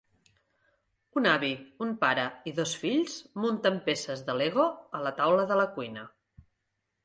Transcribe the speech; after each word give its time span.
Un 1.21 1.29
avi, 1.31 1.51
un 1.87 1.91
pare 2.05 2.23
i 2.51 2.55
dos 2.61 2.73
fills 2.85 3.19
munten 3.45 3.79
peces 3.91 4.27
de 4.31 4.39
Lego 4.43 4.69
a 5.01 5.07
la 5.09 5.15
taula 5.23 5.49
de 5.53 5.63
la 5.65 5.71
cuina. 5.79 6.11